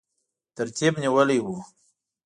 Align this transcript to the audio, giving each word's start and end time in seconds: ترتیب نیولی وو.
ترتیب 0.55 0.93
نیولی 1.03 1.37
وو. 1.43 1.55